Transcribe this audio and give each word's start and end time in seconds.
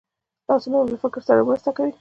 لاسونه 0.47 0.77
له 0.91 0.97
فکر 1.03 1.21
سره 1.27 1.47
مرسته 1.49 1.69
کوي 1.75 1.89